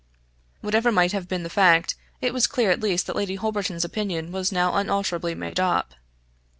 }Whatever 0.61 0.91
might 0.91 1.11
have 1.11 1.27
been 1.27 1.43
the 1.43 1.47
fact, 1.51 1.93
it 2.21 2.33
was 2.33 2.47
clear 2.47 2.71
at 2.71 2.79
least 2.79 3.05
that 3.05 3.15
Lady 3.15 3.35
Holberton's 3.35 3.85
opinion 3.85 4.31
was 4.31 4.51
now 4.51 4.73
unalterably 4.73 5.35
made 5.35 5.59
up. 5.59 5.93